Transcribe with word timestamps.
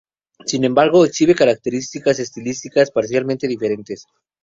Sin 0.47 0.63
embargo, 0.63 1.05
exhibe 1.05 1.35
características 1.35 2.17
estilísticas 2.17 2.89
parcialmente 2.89 3.47
diferentes. 3.47 4.07